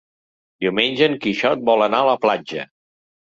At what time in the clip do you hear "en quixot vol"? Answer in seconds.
1.09-1.87